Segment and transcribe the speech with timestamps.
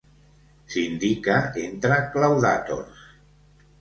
[0.75, 3.07] S'indica entre claudàtors.